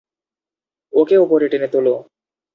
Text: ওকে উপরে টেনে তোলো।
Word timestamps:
ওকে 0.93 1.15
উপরে 1.17 1.45
টেনে 1.47 1.67
তোলো। 1.67 1.93